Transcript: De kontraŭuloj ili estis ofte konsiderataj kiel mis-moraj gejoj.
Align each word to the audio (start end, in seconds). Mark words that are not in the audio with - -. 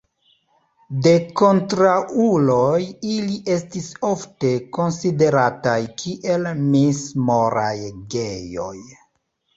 De 1.07 1.11
kontraŭuloj 1.41 2.79
ili 3.15 3.37
estis 3.57 3.89
ofte 4.09 4.53
konsiderataj 4.79 5.79
kiel 6.01 6.51
mis-moraj 6.67 7.75
gejoj. 8.17 8.77